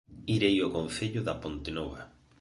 Irei 0.35 0.55
ao 0.61 0.73
Concello 0.77 1.21
da 1.27 1.35
Pontenova 1.43 2.01